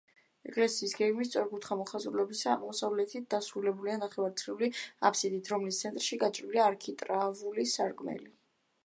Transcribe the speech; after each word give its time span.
ეკლესია 0.51 0.95
გეგმით 0.99 1.27
სწორკუთხა 1.29 1.77
მოხაზულობისაა, 1.81 2.55
აღმოსავლეთით 2.55 3.27
დასრულებულია 3.35 3.99
ნახევარწრიული 4.05 4.71
აბსიდით, 5.11 5.53
რომლის 5.55 5.83
ცენტრში 5.85 6.21
გაჭრილია 6.25 6.67
არქიტრავული 6.73 7.69
სარკმელი. 7.77 8.33